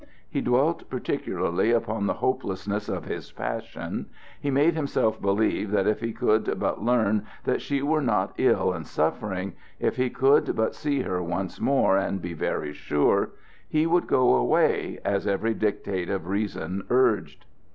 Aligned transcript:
He 0.27 0.41
dwelt 0.41 0.89
particularly 0.89 1.69
upon 1.69 2.07
the 2.07 2.15
hopelessness 2.15 2.89
of 2.89 3.05
his 3.05 3.31
passion; 3.31 4.07
he 4.41 4.49
made 4.49 4.73
himself 4.73 5.21
believe 5.21 5.69
that 5.69 5.85
if 5.85 5.99
he 5.99 6.11
could 6.11 6.57
but 6.59 6.81
learn 6.81 7.27
that 7.43 7.61
she 7.61 7.83
were 7.83 8.01
not 8.01 8.33
ill 8.39 8.73
and 8.73 8.87
suffering 8.87 9.53
if 9.79 9.97
he 9.97 10.09
could 10.09 10.55
but 10.55 10.73
see 10.73 11.01
her 11.03 11.21
once 11.21 11.59
more, 11.61 11.97
and 11.97 12.19
be 12.19 12.33
very 12.33 12.73
sure 12.73 13.29
he 13.69 13.85
would 13.85 14.07
go 14.07 14.33
away, 14.33 14.97
as 15.05 15.27
every 15.27 15.53
dictate 15.53 16.09
of 16.09 16.25
reason 16.25 16.83
urged. 16.89 17.45